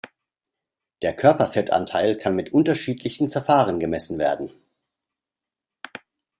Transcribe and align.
Der 1.03 1.15
Körperfettanteil 1.15 2.17
kann 2.17 2.35
mit 2.35 2.53
unterschiedlichen 2.53 3.29
Verfahren 3.29 3.79
gemessen 3.79 4.17
werden. 4.17 4.49